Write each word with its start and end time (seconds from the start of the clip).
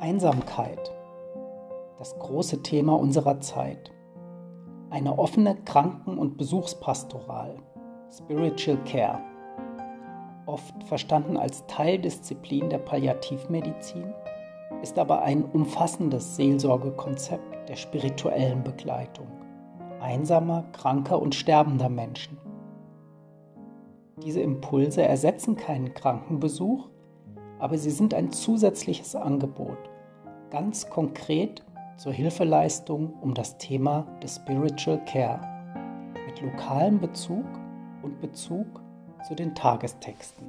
Einsamkeit. 0.00 0.90
Das 1.98 2.18
große 2.18 2.62
Thema 2.62 2.98
unserer 2.98 3.40
Zeit. 3.40 3.92
Eine 4.88 5.18
offene 5.18 5.56
Kranken- 5.64 6.16
und 6.16 6.38
Besuchspastoral. 6.38 7.56
Spiritual 8.10 8.78
Care. 8.84 9.20
Oft 10.46 10.82
verstanden 10.84 11.36
als 11.36 11.66
Teildisziplin 11.66 12.70
der 12.70 12.78
Palliativmedizin, 12.78 14.12
ist 14.80 14.98
aber 14.98 15.20
ein 15.20 15.44
umfassendes 15.44 16.34
Seelsorgekonzept 16.34 17.68
der 17.68 17.76
spirituellen 17.76 18.64
Begleitung 18.64 19.28
einsamer, 20.00 20.64
kranker 20.72 21.20
und 21.20 21.34
sterbender 21.34 21.90
Menschen. 21.90 22.38
Diese 24.24 24.40
Impulse 24.40 25.02
ersetzen 25.02 25.56
keinen 25.56 25.92
Krankenbesuch, 25.92 26.88
aber 27.58 27.76
sie 27.76 27.90
sind 27.90 28.14
ein 28.14 28.32
zusätzliches 28.32 29.14
Angebot, 29.14 29.89
ganz 30.50 30.88
konkret 30.90 31.64
zur 31.96 32.12
Hilfeleistung 32.12 33.14
um 33.20 33.34
das 33.34 33.58
Thema 33.58 34.06
des 34.22 34.36
Spiritual 34.36 35.02
Care 35.04 35.40
mit 36.26 36.40
lokalem 36.40 37.00
Bezug 37.00 37.46
und 38.02 38.20
Bezug 38.20 38.66
zu 39.26 39.34
den 39.34 39.54
Tagestexten. 39.54 40.46